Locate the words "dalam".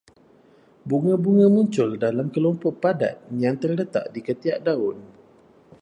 2.03-2.27